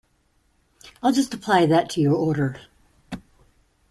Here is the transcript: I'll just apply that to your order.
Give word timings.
I'll 1.03 1.11
just 1.11 1.31
apply 1.31 1.67
that 1.67 1.91
to 1.91 2.01
your 2.01 2.15
order. 2.15 2.59